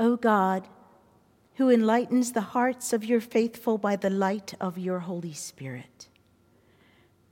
O 0.00 0.16
God, 0.16 0.66
who 1.56 1.68
enlightens 1.68 2.32
the 2.32 2.40
hearts 2.40 2.94
of 2.94 3.04
your 3.04 3.20
faithful 3.20 3.76
by 3.76 3.96
the 3.96 4.08
light 4.08 4.54
of 4.58 4.78
your 4.78 5.00
Holy 5.00 5.34
Spirit, 5.34 6.08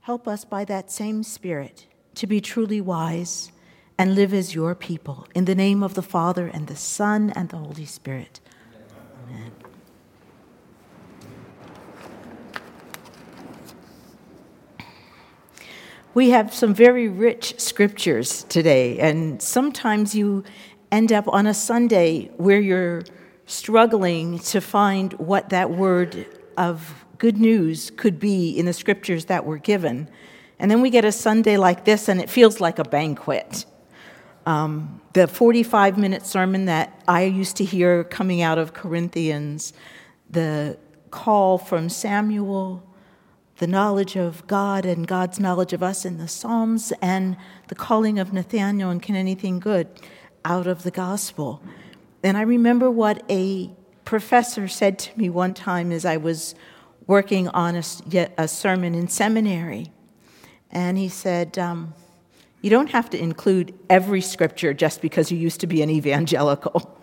help 0.01 0.27
us 0.27 0.45
by 0.45 0.63
that 0.65 0.91
same 0.91 1.23
Spirit 1.23 1.87
to 2.13 2.27
be 2.27 2.39
truly 2.39 2.79
wise 2.79 3.51
and 3.97 4.13
live 4.13 4.35
as 4.35 4.53
your 4.53 4.75
people. 4.75 5.27
In 5.33 5.45
the 5.45 5.55
name 5.55 5.81
of 5.81 5.95
the 5.95 6.03
Father, 6.03 6.45
and 6.45 6.67
the 6.67 6.75
Son, 6.75 7.33
and 7.35 7.49
the 7.49 7.57
Holy 7.57 7.85
Spirit. 7.85 8.39
Amen. 9.27 9.51
We 16.13 16.29
have 16.29 16.53
some 16.53 16.75
very 16.75 17.07
rich 17.07 17.59
scriptures 17.59 18.43
today, 18.43 18.99
and 18.99 19.41
sometimes 19.41 20.13
you 20.13 20.43
end 20.91 21.11
up 21.11 21.27
on 21.27 21.47
a 21.47 21.53
Sunday 21.53 22.31
where 22.37 22.59
you're 22.59 23.03
struggling 23.45 24.39
to 24.39 24.61
find 24.61 25.13
what 25.13 25.49
that 25.49 25.71
word 25.71 26.27
of 26.57 27.05
good 27.17 27.37
news 27.37 27.91
could 27.91 28.19
be 28.19 28.57
in 28.57 28.65
the 28.65 28.73
scriptures 28.73 29.25
that 29.25 29.45
were 29.45 29.57
given. 29.57 30.09
And 30.59 30.69
then 30.69 30.81
we 30.81 30.89
get 30.89 31.05
a 31.05 31.11
Sunday 31.11 31.57
like 31.57 31.85
this, 31.85 32.07
and 32.07 32.19
it 32.19 32.29
feels 32.29 32.59
like 32.59 32.79
a 32.79 32.83
banquet. 32.83 33.65
Um, 34.45 35.01
the 35.13 35.27
45 35.27 35.97
minute 35.97 36.25
sermon 36.25 36.65
that 36.65 37.01
I 37.07 37.23
used 37.23 37.57
to 37.57 37.65
hear 37.65 38.03
coming 38.03 38.41
out 38.41 38.57
of 38.57 38.73
Corinthians, 38.73 39.73
the 40.29 40.77
call 41.11 41.57
from 41.57 41.89
Samuel 41.89 42.83
the 43.59 43.67
knowledge 43.67 44.15
of 44.15 44.45
God 44.47 44.85
and 44.85 45.05
God's 45.05 45.37
knowledge 45.37 45.73
of 45.73 45.83
us 45.83 46.05
in 46.05 46.17
the 46.17 46.29
Psalms 46.29 46.93
and 47.01 47.35
the 47.67 47.75
calling 47.75 48.17
of 48.17 48.31
Nathaniel 48.31 48.89
and 48.89 49.01
can 49.01 49.15
anything 49.15 49.59
good 49.59 49.87
out 50.45 50.67
of 50.67 50.83
the 50.83 50.91
gospel. 50.91 51.61
And 52.23 52.37
I 52.37 52.41
remember 52.41 52.89
what 52.89 53.23
a 53.29 53.69
professor 54.05 54.67
said 54.67 54.99
to 54.99 55.17
me 55.17 55.29
one 55.29 55.53
time 55.53 55.91
as 55.91 56.05
I 56.05 56.17
was 56.17 56.55
working 57.07 57.47
on 57.49 57.75
a, 57.75 57.83
a 58.37 58.47
sermon 58.47 58.95
in 58.95 59.07
seminary. 59.07 59.91
And 60.71 60.97
he 60.97 61.09
said, 61.09 61.57
um, 61.57 61.93
You 62.61 62.69
don't 62.69 62.89
have 62.91 63.09
to 63.11 63.19
include 63.19 63.73
every 63.89 64.21
scripture 64.21 64.73
just 64.73 65.01
because 65.01 65.31
you 65.31 65.37
used 65.37 65.59
to 65.61 65.67
be 65.67 65.81
an 65.81 65.89
evangelical. 65.89 66.97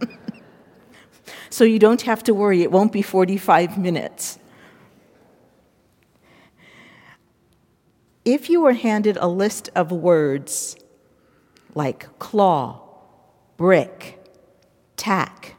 so 1.50 1.64
you 1.64 1.78
don't 1.78 2.02
have 2.02 2.22
to 2.24 2.34
worry, 2.34 2.62
it 2.62 2.70
won't 2.70 2.92
be 2.92 3.02
45 3.02 3.78
minutes. 3.78 4.38
If 8.24 8.50
you 8.50 8.60
were 8.60 8.74
handed 8.74 9.16
a 9.16 9.26
list 9.26 9.70
of 9.74 9.90
words 9.90 10.76
like 11.78 12.18
claw, 12.18 12.80
brick, 13.56 14.18
tack, 14.96 15.54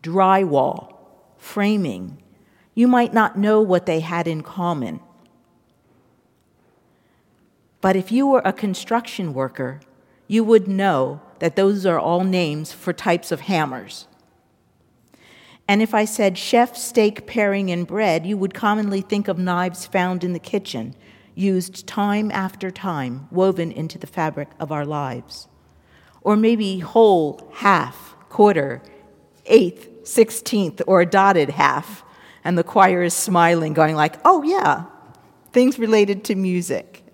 drywall, 0.00 0.94
framing, 1.38 2.16
you 2.74 2.86
might 2.86 3.12
not 3.12 3.36
know 3.36 3.60
what 3.60 3.84
they 3.84 3.98
had 3.98 4.28
in 4.28 4.42
common. 4.42 5.00
But 7.80 7.96
if 7.96 8.12
you 8.12 8.28
were 8.28 8.42
a 8.44 8.52
construction 8.52 9.34
worker, 9.34 9.80
you 10.28 10.44
would 10.44 10.68
know 10.68 11.20
that 11.40 11.56
those 11.56 11.84
are 11.84 11.98
all 11.98 12.22
names 12.22 12.72
for 12.72 12.92
types 12.92 13.32
of 13.32 13.40
hammers. 13.40 14.06
And 15.66 15.82
if 15.82 15.94
I 15.94 16.04
said 16.04 16.38
chef, 16.38 16.76
steak, 16.76 17.26
paring, 17.26 17.72
and 17.72 17.88
bread, 17.88 18.24
you 18.24 18.36
would 18.36 18.54
commonly 18.54 19.00
think 19.00 19.26
of 19.26 19.36
knives 19.36 19.84
found 19.84 20.22
in 20.22 20.32
the 20.32 20.38
kitchen 20.38 20.94
used 21.34 21.86
time 21.86 22.30
after 22.30 22.70
time, 22.70 23.28
woven 23.30 23.72
into 23.72 23.98
the 23.98 24.06
fabric 24.06 24.48
of 24.58 24.72
our 24.72 24.84
lives. 24.84 25.48
Or 26.22 26.36
maybe 26.36 26.80
whole, 26.80 27.50
half, 27.54 28.14
quarter, 28.28 28.82
eighth, 29.46 30.06
sixteenth, 30.06 30.82
or 30.86 31.00
a 31.00 31.06
dotted 31.06 31.50
half. 31.50 32.04
And 32.44 32.56
the 32.56 32.64
choir 32.64 33.02
is 33.02 33.14
smiling, 33.14 33.72
going 33.74 33.96
like, 33.96 34.16
oh 34.24 34.42
yeah, 34.42 34.84
things 35.52 35.78
related 35.78 36.24
to 36.24 36.34
music. 36.34 37.04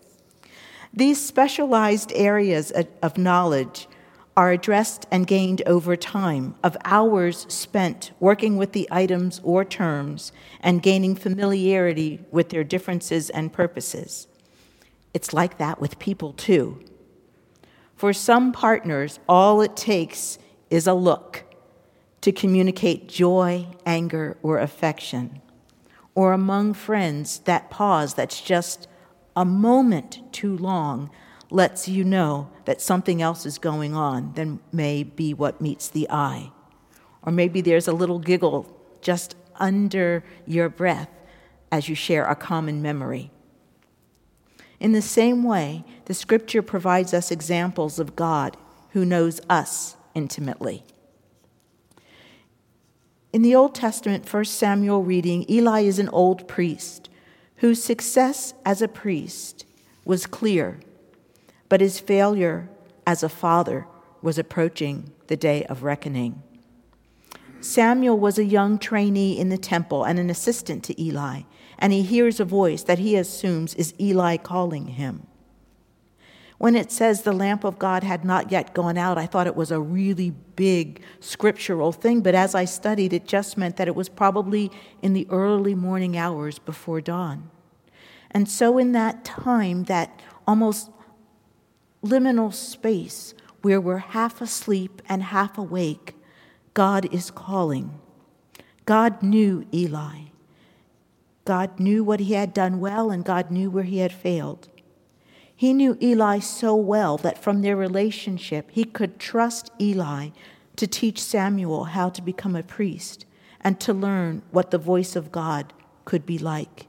These 0.95 1.25
specialized 1.25 2.13
areas 2.15 2.73
of 3.03 3.19
knowledge 3.19 3.89
are 4.37 4.51
addressed 4.53 5.07
and 5.11 5.27
gained 5.27 5.63
over 5.67 5.97
time, 5.97 6.55
of 6.63 6.77
hours 6.85 7.47
spent 7.49 8.13
working 8.21 8.59
with 8.59 8.73
the 8.73 8.87
items 8.91 9.41
or 9.43 9.65
terms 9.65 10.31
and 10.61 10.83
gaining 10.83 11.15
familiarity 11.15 12.21
with 12.31 12.51
their 12.51 12.63
differences 12.63 13.31
and 13.31 13.53
purposes. 13.53 14.29
It's 15.15 15.33
like 15.33 15.57
that 15.57 15.81
with 15.81 15.99
people, 15.99 16.35
too. 16.35 16.85
For 17.95 18.13
some 18.13 18.53
partners, 18.53 19.19
all 19.27 19.63
it 19.63 19.75
takes 19.75 20.39
is 20.69 20.87
a 20.87 20.93
look 20.93 21.45
to 22.21 22.31
communicate 22.31 23.09
joy, 23.09 23.67
anger, 23.87 24.37
or 24.43 24.59
affection. 24.59 25.41
Or 26.15 26.33
among 26.33 26.75
friends, 26.75 27.39
that 27.41 27.71
pause 27.71 28.13
that's 28.13 28.43
just 28.43 28.87
a 29.35 29.47
moment 29.47 30.21
too 30.33 30.57
long 30.59 31.11
lets 31.51 31.89
you 31.89 32.05
know 32.05 32.51
that 32.65 32.81
something 32.81 33.23
else 33.23 33.47
is 33.47 33.59
going 33.59 33.95
on 33.95 34.33
than 34.35 34.61
may 34.73 35.03
be 35.03 35.33
what 35.33 35.61
meets 35.61 35.89
the 35.89 36.09
eye. 36.11 36.51
Or 37.23 37.33
maybe 37.33 37.61
there's 37.61 37.89
a 37.89 37.93
little 37.93 38.19
giggle 38.19 38.73
just 39.01 39.37
under 39.57 40.25
your 40.47 40.69
breath 40.69 41.09
as 41.71 41.89
you 41.89 41.95
share 41.95 42.27
a 42.27 42.35
common 42.35 42.83
memory. 42.83 43.31
In 44.79 44.93
the 44.93 45.03
same 45.03 45.43
way, 45.43 45.85
the 46.05 46.15
scripture 46.15 46.63
provides 46.63 47.15
us 47.15 47.31
examples 47.31 47.99
of 47.99 48.17
God 48.17 48.57
who 48.91 49.05
knows 49.05 49.41
us 49.49 49.97
intimately. 50.15 50.85
In 53.33 53.43
the 53.43 53.55
Old 53.55 53.75
Testament, 53.75 54.33
1 54.33 54.45
Samuel 54.47 55.03
reading, 55.03 55.45
Eli 55.51 55.83
is 55.83 55.99
an 55.99 56.09
old 56.11 56.49
priest 56.49 57.09
whose 57.57 57.83
success 57.83 58.55
as 58.65 58.81
a 58.83 58.89
priest 58.89 59.65
was 60.05 60.27
clear 60.27 60.79
but 61.69 61.81
his 61.81 61.99
failure 62.01 62.69
as 63.07 63.23
a 63.23 63.29
father 63.29 63.87
was 64.23 64.39
approaching 64.39 65.13
the 65.27 65.37
day 65.37 65.65
of 65.65 65.83
reckoning. 65.83 66.43
Samuel 67.61 68.19
was 68.19 68.39
a 68.39 68.45
young 68.45 68.79
trainee 68.79 69.39
in 69.39 69.49
the 69.49 69.59
temple 69.59 70.05
and 70.05 70.19
an 70.19 70.31
assistant 70.31 70.85
to 70.85 71.03
Eli, 71.03 71.43
and 71.79 71.93
he 71.93 72.03
hears 72.03 72.39
a 72.39 72.45
voice 72.45 72.83
that 72.85 72.99
he 72.99 73.17
assumes 73.17 73.75
is 73.75 73.95
Eli 74.01 74.37
calling 74.37 74.89
him. 74.89 75.27
When 76.59 76.75
it 76.75 76.91
says 76.91 77.23
the 77.23 77.33
lamp 77.33 77.65
of 77.65 77.79
God 77.79 78.03
had 78.03 78.25
not 78.25 78.51
yet 78.51 78.73
gone 78.73 78.97
out, 78.97 79.19
I 79.19 79.27
thought 79.27 79.47
it 79.47 79.57
was 79.57 79.71
a 79.71 79.81
really 79.81 80.31
big 80.31 81.03
scriptural 81.21 81.93
thing, 81.93 82.23
but 82.23 82.35
as 82.35 82.55
I 82.55 82.65
studied, 82.65 83.13
it 83.13 83.27
just 83.27 83.59
meant 83.59 83.77
that 83.77 83.89
it 83.89 83.95
was 83.95 84.09
probably 84.09 84.71
in 85.03 85.13
the 85.13 85.27
early 85.29 85.75
morning 85.75 86.17
hours 86.17 86.59
before 86.59 87.03
dawn. 87.03 87.51
And 88.31 88.49
so, 88.49 88.79
in 88.79 88.93
that 88.93 89.25
time, 89.25 89.85
that 89.85 90.21
almost 90.47 90.91
liminal 92.07 92.53
space 92.53 93.35
where 93.63 93.81
we're 93.81 93.99
half 93.99 94.41
asleep 94.41 95.03
and 95.09 95.23
half 95.23 95.59
awake, 95.59 96.15
God 96.75 97.13
is 97.13 97.31
calling. 97.31 97.99
God 98.85 99.23
knew 99.23 99.67
Eli. 99.75 100.27
God 101.45 101.81
knew 101.81 102.05
what 102.05 102.21
he 102.21 102.35
had 102.35 102.55
done 102.55 102.81
well, 102.81 103.11
and 103.11 103.25
God 103.25 103.51
knew 103.51 103.71
where 103.71 103.85
he 103.85 103.99
had 103.99 104.13
failed. 104.13 104.69
He 105.55 105.73
knew 105.73 105.97
Eli 106.03 106.39
so 106.41 106.77
well 106.77 107.17
that 107.19 107.43
from 107.43 107.63
their 107.63 107.77
relationship, 107.77 108.69
he 108.71 108.85
could 108.85 109.19
trust 109.19 109.71
Eli 109.81 110.29
to 110.77 110.87
teach 110.87 111.23
Samuel 111.23 111.85
how 111.85 112.11
to 112.11 112.21
become 112.21 112.55
a 112.55 112.63
priest 112.63 113.25
and 113.63 113.81
to 113.81 113.95
learn 113.95 114.43
what 114.51 114.71
the 114.71 114.79
voice 114.79 115.17
of 115.17 115.33
God 115.33 115.73
could 116.05 116.27
be 116.27 116.39
like. 116.39 116.87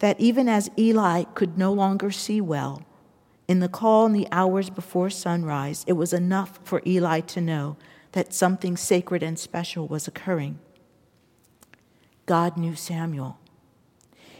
That 0.00 0.20
even 0.20 0.48
as 0.48 0.70
Eli 0.76 1.24
could 1.34 1.56
no 1.56 1.72
longer 1.72 2.10
see 2.10 2.40
well, 2.40 2.82
in 3.48 3.60
the 3.60 3.68
call 3.68 4.06
in 4.06 4.12
the 4.12 4.28
hours 4.30 4.70
before 4.70 5.10
sunrise, 5.10 5.84
it 5.86 5.94
was 5.94 6.12
enough 6.12 6.60
for 6.64 6.82
Eli 6.86 7.20
to 7.20 7.40
know 7.40 7.76
that 8.12 8.32
something 8.32 8.76
sacred 8.76 9.22
and 9.22 9.38
special 9.38 9.88
was 9.88 10.06
occurring. 10.06 10.58
God 12.26 12.56
knew 12.56 12.74
Samuel. 12.74 13.38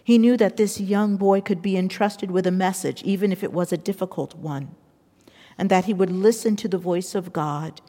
He 0.05 0.19
knew 0.19 0.37
that 0.37 0.57
this 0.57 0.81
young 0.81 1.17
boy 1.17 1.41
could 1.41 1.63
be 1.63 1.77
entrusted 1.77 2.31
with 2.31 2.47
a 2.47 2.53
message, 2.53 3.03
even 3.03 3.33
if 3.33 3.43
it 3.43 3.53
was 3.53 3.73
a 3.73 3.77
difficult 3.77 4.35
one, 4.35 4.75
and 5.57 5.71
that 5.71 5.85
he 5.85 5.95
would 5.95 6.11
listen 6.11 6.57
to 6.57 6.69
the 6.69 6.79
voice 6.79 7.15
of 7.15 7.33
God 7.33 7.81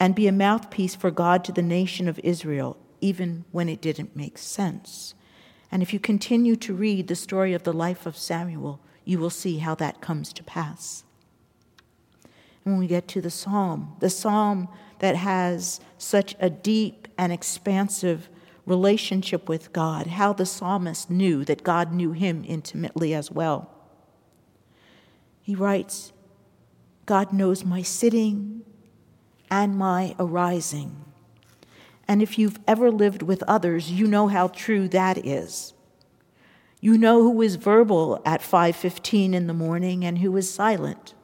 and 0.00 0.14
be 0.14 0.26
a 0.26 0.32
mouthpiece 0.32 0.94
for 0.94 1.10
God 1.10 1.44
to 1.44 1.52
the 1.52 1.62
nation 1.62 2.08
of 2.08 2.18
Israel, 2.20 2.76
even 3.00 3.44
when 3.52 3.68
it 3.68 3.80
didn't 3.80 4.16
make 4.16 4.38
sense. 4.38 5.14
And 5.70 5.82
if 5.82 5.92
you 5.92 6.00
continue 6.00 6.56
to 6.56 6.74
read 6.74 7.06
the 7.06 7.14
story 7.14 7.54
of 7.54 7.62
the 7.62 7.72
life 7.72 8.06
of 8.06 8.16
Samuel, 8.16 8.80
you 9.04 9.18
will 9.18 9.30
see 9.30 9.58
how 9.58 9.74
that 9.76 10.00
comes 10.00 10.32
to 10.32 10.44
pass. 10.44 11.04
And 12.64 12.74
when 12.74 12.80
we 12.80 12.86
get 12.86 13.08
to 13.08 13.20
the 13.20 13.30
psalm, 13.30 13.96
the 14.00 14.10
psalm 14.10 14.68
that 15.00 15.16
has 15.16 15.80
such 15.98 16.36
a 16.38 16.48
deep 16.48 17.08
and 17.18 17.32
expansive 17.32 18.28
relationship 18.66 19.48
with 19.48 19.72
God, 19.72 20.06
how 20.06 20.32
the 20.32 20.46
psalmist 20.46 21.10
knew 21.10 21.44
that 21.44 21.64
God 21.64 21.92
knew 21.92 22.12
him 22.12 22.44
intimately 22.46 23.12
as 23.12 23.30
well. 23.30 23.70
He 25.40 25.56
writes, 25.56 26.12
God 27.04 27.32
knows 27.32 27.64
my 27.64 27.82
sitting 27.82 28.62
and 29.50 29.76
my 29.76 30.14
arising. 30.18 31.04
And 32.06 32.22
if 32.22 32.38
you've 32.38 32.60
ever 32.68 32.90
lived 32.90 33.22
with 33.22 33.42
others, 33.44 33.90
you 33.90 34.06
know 34.06 34.28
how 34.28 34.48
true 34.48 34.86
that 34.88 35.26
is. 35.26 35.71
You 36.84 36.98
know 36.98 37.22
who 37.22 37.40
is 37.42 37.54
verbal 37.54 38.20
at 38.24 38.42
5:15 38.42 39.34
in 39.34 39.46
the 39.46 39.54
morning 39.54 40.04
and 40.04 40.18
who 40.18 40.36
is 40.36 40.52
silent. 40.52 41.14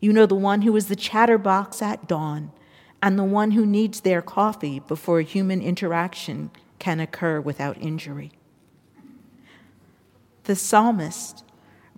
You 0.00 0.14
know 0.14 0.24
the 0.24 0.34
one 0.34 0.62
who 0.62 0.74
is 0.76 0.86
the 0.86 0.96
chatterbox 0.96 1.82
at 1.82 2.08
dawn 2.08 2.50
and 3.02 3.18
the 3.18 3.24
one 3.24 3.50
who 3.50 3.66
needs 3.66 4.00
their 4.00 4.22
coffee 4.22 4.80
before 4.80 5.20
human 5.20 5.60
interaction 5.60 6.50
can 6.78 7.00
occur 7.00 7.38
without 7.38 7.76
injury. 7.82 8.32
The 10.44 10.56
psalmist, 10.56 11.44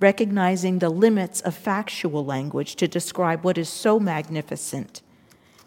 recognizing 0.00 0.80
the 0.80 0.90
limits 0.90 1.40
of 1.42 1.54
factual 1.54 2.24
language 2.24 2.74
to 2.74 2.88
describe 2.88 3.44
what 3.44 3.56
is 3.56 3.68
so 3.68 4.00
magnificent, 4.00 5.00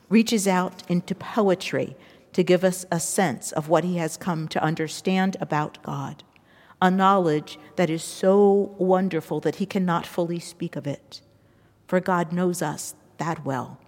reaches 0.09 0.45
out 0.45 0.83
into 0.89 1.15
poetry 1.15 1.95
to 2.33 2.43
give 2.43 2.65
us 2.65 2.85
a 2.91 2.99
sense 2.99 3.53
of 3.53 3.69
what 3.69 3.85
he 3.85 3.95
has 3.95 4.17
come 4.17 4.49
to 4.49 4.61
understand 4.61 5.37
about 5.39 5.81
God 5.81 6.25
a 6.85 6.91
knowledge 6.91 7.57
that 7.77 7.89
is 7.89 8.03
so 8.03 8.75
wonderful 8.77 9.39
that 9.39 9.55
he 9.55 9.65
cannot 9.65 10.05
fully 10.05 10.39
speak 10.39 10.75
of 10.75 10.85
it. 10.85 11.19
For 11.87 11.99
God 11.99 12.31
knows 12.31 12.61
us 12.61 12.93
that 13.17 13.43
well. 13.43 13.79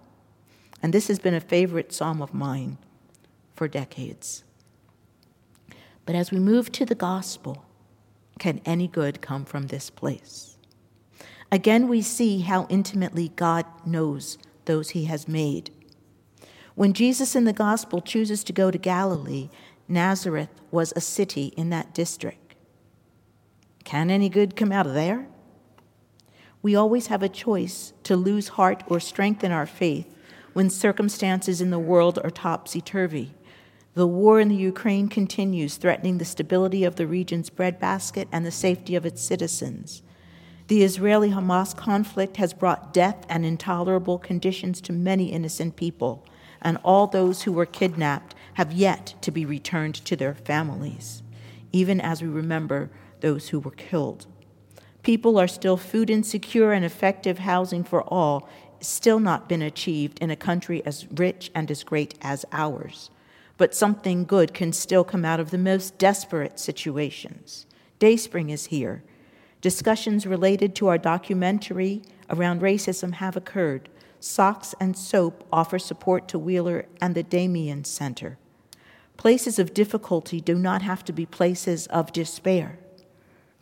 And 0.82 0.92
this 0.92 1.06
has 1.06 1.20
been 1.20 1.34
a 1.34 1.40
favorite 1.40 1.92
psalm 1.92 2.20
of 2.20 2.34
mine 2.34 2.76
for 3.54 3.68
decades. 3.68 4.42
But 6.06 6.16
as 6.16 6.32
we 6.32 6.40
move 6.40 6.72
to 6.72 6.84
the 6.84 6.96
gospel, 6.96 7.64
can 8.40 8.60
any 8.64 8.88
good 8.88 9.20
come 9.20 9.44
from 9.44 9.68
this 9.68 9.90
place? 9.90 10.56
Again, 11.52 11.86
we 11.86 12.02
see 12.02 12.40
how 12.40 12.66
intimately 12.68 13.28
God 13.36 13.64
knows 13.86 14.38
those 14.64 14.90
he 14.90 15.04
has 15.04 15.28
made. 15.28 15.70
When 16.74 16.92
Jesus 16.92 17.36
in 17.36 17.44
the 17.44 17.52
gospel 17.52 18.00
chooses 18.00 18.42
to 18.44 18.52
go 18.52 18.72
to 18.72 18.78
Galilee, 18.78 19.50
Nazareth 19.86 20.50
was 20.72 20.92
a 20.96 21.00
city 21.00 21.52
in 21.56 21.70
that 21.70 21.94
district. 21.94 22.47
Can 23.88 24.10
any 24.10 24.28
good 24.28 24.54
come 24.54 24.70
out 24.70 24.86
of 24.86 24.92
there? 24.92 25.28
We 26.60 26.76
always 26.76 27.06
have 27.06 27.22
a 27.22 27.28
choice 27.30 27.94
to 28.02 28.16
lose 28.16 28.48
heart 28.48 28.84
or 28.86 29.00
strengthen 29.00 29.50
our 29.50 29.64
faith 29.64 30.14
when 30.52 30.68
circumstances 30.68 31.62
in 31.62 31.70
the 31.70 31.78
world 31.78 32.18
are 32.22 32.28
topsy 32.28 32.82
turvy. 32.82 33.32
The 33.94 34.06
war 34.06 34.40
in 34.40 34.50
the 34.50 34.56
Ukraine 34.56 35.08
continues, 35.08 35.78
threatening 35.78 36.18
the 36.18 36.26
stability 36.26 36.84
of 36.84 36.96
the 36.96 37.06
region's 37.06 37.48
breadbasket 37.48 38.28
and 38.30 38.44
the 38.44 38.50
safety 38.50 38.94
of 38.94 39.06
its 39.06 39.22
citizens. 39.22 40.02
The 40.66 40.82
Israeli 40.82 41.30
Hamas 41.30 41.74
conflict 41.74 42.36
has 42.36 42.52
brought 42.52 42.92
death 42.92 43.24
and 43.30 43.46
intolerable 43.46 44.18
conditions 44.18 44.82
to 44.82 44.92
many 44.92 45.32
innocent 45.32 45.76
people, 45.76 46.26
and 46.60 46.76
all 46.84 47.06
those 47.06 47.44
who 47.44 47.52
were 47.52 47.64
kidnapped 47.64 48.34
have 48.52 48.70
yet 48.70 49.14
to 49.22 49.30
be 49.30 49.46
returned 49.46 49.94
to 49.94 50.14
their 50.14 50.34
families, 50.34 51.22
even 51.72 52.02
as 52.02 52.20
we 52.20 52.28
remember 52.28 52.90
those 53.20 53.48
who 53.48 53.60
were 53.60 53.70
killed. 53.72 54.26
People 55.02 55.38
are 55.38 55.48
still 55.48 55.76
food 55.76 56.10
insecure, 56.10 56.72
and 56.72 56.84
effective 56.84 57.38
housing 57.38 57.84
for 57.84 58.02
all 58.02 58.48
still 58.80 59.20
not 59.20 59.48
been 59.48 59.62
achieved 59.62 60.18
in 60.18 60.30
a 60.30 60.36
country 60.36 60.84
as 60.84 61.06
rich 61.12 61.50
and 61.54 61.70
as 61.70 61.82
great 61.82 62.14
as 62.22 62.44
ours. 62.52 63.10
But 63.56 63.74
something 63.74 64.24
good 64.24 64.54
can 64.54 64.72
still 64.72 65.04
come 65.04 65.24
out 65.24 65.40
of 65.40 65.50
the 65.50 65.58
most 65.58 65.98
desperate 65.98 66.60
situations. 66.60 67.66
Dayspring 67.98 68.50
is 68.50 68.66
here. 68.66 69.02
Discussions 69.60 70.26
related 70.26 70.76
to 70.76 70.86
our 70.86 70.98
documentary 70.98 72.02
around 72.30 72.60
racism 72.60 73.14
have 73.14 73.36
occurred. 73.36 73.88
Socks 74.20 74.74
and 74.78 74.96
Soap 74.96 75.44
offer 75.52 75.78
support 75.78 76.28
to 76.28 76.38
Wheeler 76.38 76.86
and 77.00 77.14
the 77.14 77.22
Damien 77.24 77.84
Center. 77.84 78.38
Places 79.16 79.58
of 79.58 79.74
difficulty 79.74 80.40
do 80.40 80.54
not 80.54 80.82
have 80.82 81.04
to 81.06 81.12
be 81.12 81.26
places 81.26 81.88
of 81.88 82.12
despair. 82.12 82.78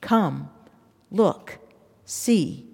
Come, 0.01 0.51
look, 1.11 1.59
see. 2.05 2.65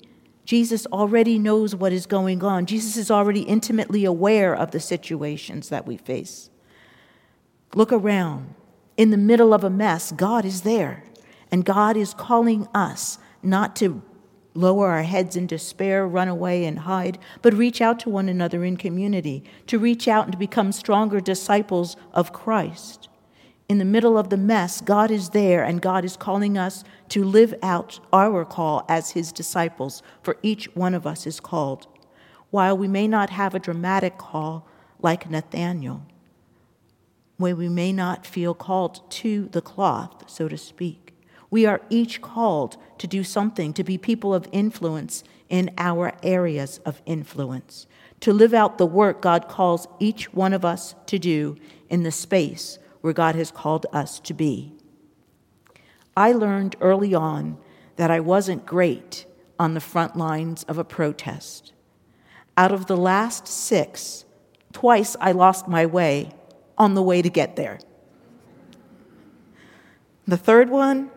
Jesus 0.45 0.87
already 0.87 1.39
knows 1.39 1.75
what 1.75 1.93
is 1.93 2.07
going 2.07 2.43
on. 2.43 2.67
Jesus 2.67 2.97
is 2.97 3.11
already 3.11 3.43
intimately 3.43 4.05
aware 4.05 4.55
of 4.55 4.73
the 4.73 4.81
situations 4.81 5.69
that 5.69 5.87
we 5.87 5.97
face. 5.97 6.51
Look 7.75 7.93
around. 7.93 8.55
In 8.97 9.11
the 9.11 9.17
middle 9.17 9.55
of 9.55 9.65
a 9.65 9.71
mess, 9.71 10.13
God 10.13 10.45
is 10.45 10.63
there. 10.63 11.05
And 11.51 11.65
God 11.65 11.97
is 11.97 12.13
calling 12.13 12.67
us 12.75 13.19
not 13.43 13.77
to 13.77 14.03
lower 14.55 14.91
our 14.91 15.05
heads 15.05 15.37
in 15.37 15.47
despair, 15.47 16.07
run 16.07 16.29
away, 16.29 16.67
and 16.67 16.81
hide, 16.81 17.19
but 17.41 17.55
reach 17.55 17.81
out 17.81 17.99
to 18.01 18.11
one 18.11 18.29
another 18.29 18.65
in 18.65 18.77
community, 18.77 19.43
to 19.67 19.79
reach 19.79 20.07
out 20.07 20.25
and 20.25 20.33
to 20.33 20.39
become 20.39 20.73
stronger 20.73 21.21
disciples 21.21 21.97
of 22.13 22.33
Christ 22.33 23.09
in 23.69 23.79
the 23.79 23.85
middle 23.85 24.19
of 24.19 24.29
the 24.29 24.37
mess, 24.37 24.81
God 24.81 25.11
is 25.11 25.31
there 25.31 25.65
and 25.65 25.81
God 25.81 26.05
is 26.05 26.17
calling 26.17 26.59
us 26.59 26.85
to 27.09 27.25
live 27.25 27.55
out 27.63 28.01
our 28.13 28.45
call 28.45 28.85
as 28.89 29.13
His 29.13 29.33
disciples, 29.33 30.03
for 30.23 30.37
each 30.43 30.67
one 30.75 30.95
of 30.95 31.07
us 31.07 31.27
is 31.27 31.41
called. 31.41 31.87
While 32.51 32.77
we 32.77 32.89
may 32.89 33.09
not 33.09 33.31
have 33.31 33.55
a 33.55 33.59
dramatic 33.59 34.19
call 34.19 34.69
like 35.01 35.31
Nathaniel, 35.31 36.07
where 37.39 37.57
we 37.57 37.69
may 37.69 37.93
not 37.93 38.27
feel 38.27 38.55
called 38.55 39.11
to 39.11 39.49
the 39.49 39.63
cloth, 39.63 40.31
so 40.31 40.49
to 40.49 40.59
speak, 40.59 41.15
we 41.51 41.67
are 41.67 41.81
each 41.91 42.21
called 42.21 42.77
to 42.99 43.07
do 43.07 43.25
something, 43.25 43.73
to 43.75 43.85
be 43.85 43.99
people 43.99 44.35
of 44.35 44.49
influence 44.53 45.25
in 45.49 45.71
our 45.77 46.13
areas 46.23 46.79
of 46.85 47.03
influence, 47.05 47.87
to 48.21 48.33
live 48.33 48.55
out 48.55 48.79
the 48.79 48.87
work 48.87 49.21
God 49.21 49.49
calls 49.49 49.87
each 49.99 50.33
one 50.33 50.53
of 50.53 50.65
us 50.65 50.95
to 51.07 51.19
do 51.19 51.57
in 51.89 52.05
the 52.05 52.13
space 52.13 52.79
where 53.03 53.13
God 53.13 53.35
has 53.35 53.51
called 53.51 53.85
us 53.93 54.19
to 54.21 54.33
be. 54.33 54.73
I 56.17 56.33
learned 56.33 56.77
early 56.81 57.15
on 57.15 57.59
that 57.97 58.11
I 58.11 58.21
wasn't 58.21 58.67
great 58.67 59.27
on 59.59 59.75
the 59.75 59.81
front 59.81 60.17
lines 60.17 60.65
of 60.65 60.79
a 60.79 60.85
protest. 60.85 61.73
Out 62.57 62.73
of 62.73 62.87
the 62.87 62.97
last 62.97 63.47
six, 63.47 64.25
twice 64.73 65.17
I 65.21 65.33
lost 65.33 65.69
my 65.69 65.87
way 65.87 66.33
on 66.79 66.95
the 66.95 67.03
way 67.03 67.23
to 67.23 67.29
get 67.29 67.57
there. 67.57 67.79
The 70.27 70.37
third 70.37 70.71
one, 70.71 71.11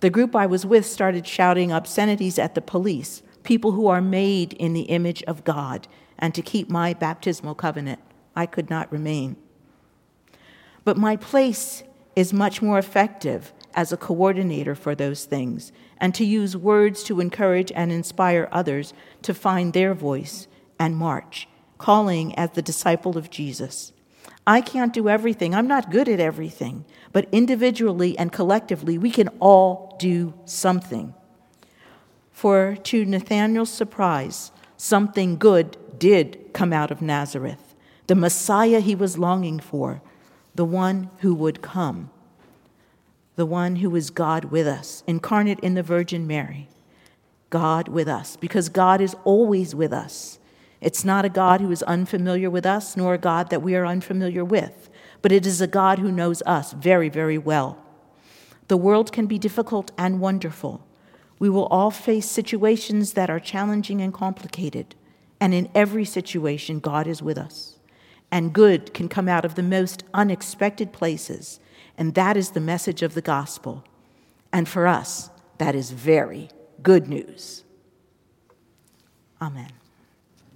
the 0.00 0.10
group 0.10 0.34
I 0.34 0.46
was 0.46 0.64
with 0.64 0.86
started 0.86 1.26
shouting 1.26 1.72
obscenities 1.72 2.38
at 2.38 2.54
the 2.54 2.62
police, 2.62 3.22
people 3.42 3.72
who 3.72 3.86
are 3.88 4.00
made 4.00 4.52
in 4.54 4.72
the 4.72 4.82
image 4.82 5.22
of 5.24 5.44
God, 5.44 5.88
and 6.18 6.34
to 6.34 6.42
keep 6.42 6.68
my 6.68 6.94
baptismal 6.94 7.54
covenant, 7.54 8.00
I 8.36 8.46
could 8.46 8.70
not 8.70 8.90
remain. 8.92 9.36
But 10.84 10.96
my 10.96 11.16
place 11.16 11.82
is 12.16 12.32
much 12.32 12.62
more 12.62 12.78
effective 12.78 13.52
as 13.74 13.92
a 13.92 13.96
coordinator 13.96 14.74
for 14.74 14.94
those 14.94 15.24
things 15.24 15.72
and 15.98 16.14
to 16.14 16.24
use 16.24 16.56
words 16.56 17.02
to 17.04 17.20
encourage 17.20 17.70
and 17.72 17.92
inspire 17.92 18.48
others 18.50 18.92
to 19.22 19.34
find 19.34 19.72
their 19.72 19.94
voice 19.94 20.48
and 20.78 20.96
march, 20.96 21.48
calling 21.78 22.34
as 22.36 22.50
the 22.50 22.62
disciple 22.62 23.16
of 23.16 23.30
Jesus. 23.30 23.92
I 24.46 24.60
can't 24.60 24.92
do 24.92 25.08
everything. 25.08 25.54
I'm 25.54 25.68
not 25.68 25.90
good 25.90 26.08
at 26.08 26.20
everything. 26.20 26.84
But 27.12 27.28
individually 27.30 28.18
and 28.18 28.32
collectively, 28.32 28.98
we 28.98 29.10
can 29.10 29.28
all 29.38 29.96
do 29.98 30.34
something. 30.44 31.14
For 32.32 32.76
to 32.84 33.04
Nathanael's 33.04 33.70
surprise, 33.70 34.50
something 34.76 35.36
good 35.36 35.76
did 35.98 36.52
come 36.54 36.72
out 36.72 36.90
of 36.90 37.02
Nazareth. 37.02 37.74
The 38.06 38.14
Messiah 38.14 38.80
he 38.80 38.94
was 38.94 39.18
longing 39.18 39.60
for, 39.60 40.02
the 40.54 40.64
one 40.64 41.10
who 41.18 41.34
would 41.34 41.62
come, 41.62 42.10
the 43.36 43.46
one 43.46 43.76
who 43.76 43.94
is 43.96 44.10
God 44.10 44.46
with 44.46 44.66
us, 44.66 45.02
incarnate 45.06 45.60
in 45.60 45.74
the 45.74 45.82
Virgin 45.82 46.26
Mary. 46.26 46.68
God 47.50 47.88
with 47.88 48.08
us, 48.08 48.36
because 48.36 48.68
God 48.68 49.00
is 49.00 49.16
always 49.24 49.74
with 49.74 49.92
us. 49.92 50.38
It's 50.80 51.04
not 51.04 51.24
a 51.24 51.28
God 51.28 51.60
who 51.60 51.70
is 51.70 51.82
unfamiliar 51.82 52.48
with 52.48 52.64
us, 52.64 52.96
nor 52.96 53.14
a 53.14 53.18
God 53.18 53.50
that 53.50 53.60
we 53.60 53.74
are 53.74 53.84
unfamiliar 53.84 54.44
with, 54.44 54.88
but 55.20 55.32
it 55.32 55.44
is 55.44 55.60
a 55.60 55.66
God 55.66 55.98
who 55.98 56.12
knows 56.12 56.42
us 56.46 56.72
very, 56.72 57.08
very 57.08 57.36
well. 57.36 57.76
The 58.68 58.76
world 58.76 59.12
can 59.12 59.26
be 59.26 59.38
difficult 59.38 59.90
and 59.98 60.20
wonderful. 60.20 60.86
We 61.40 61.50
will 61.50 61.66
all 61.66 61.90
face 61.90 62.30
situations 62.30 63.14
that 63.14 63.28
are 63.28 63.40
challenging 63.40 64.00
and 64.00 64.14
complicated, 64.14 64.94
and 65.40 65.52
in 65.52 65.70
every 65.74 66.04
situation, 66.04 66.78
God 66.78 67.06
is 67.06 67.20
with 67.20 67.36
us 67.36 67.79
and 68.30 68.52
good 68.52 68.94
can 68.94 69.08
come 69.08 69.28
out 69.28 69.44
of 69.44 69.54
the 69.54 69.62
most 69.62 70.04
unexpected 70.14 70.92
places. 70.92 71.60
And 71.98 72.14
that 72.14 72.36
is 72.36 72.50
the 72.50 72.60
message 72.60 73.02
of 73.02 73.14
the 73.14 73.22
gospel. 73.22 73.84
And 74.52 74.68
for 74.68 74.86
us, 74.86 75.30
that 75.58 75.74
is 75.74 75.90
very 75.90 76.50
good 76.82 77.08
news. 77.08 77.64
Amen. 79.40 79.70